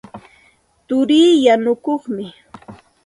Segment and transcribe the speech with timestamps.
[0.87, 2.25] Turii yanukuqmi.